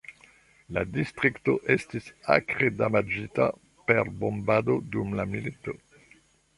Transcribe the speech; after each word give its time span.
La 0.77 0.83
distrikto 0.95 1.55
estis 1.75 2.09
akre 2.37 2.71
damaĝita 2.81 3.49
per 3.93 4.13
bombado 4.25 4.83
dum 4.97 5.19
la 5.23 5.31
milito. 5.37 5.81